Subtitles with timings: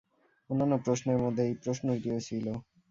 [0.49, 2.45] অন্যান্য প্রশ্নের মধ্যে এই প্রশ্নটিও ছিল।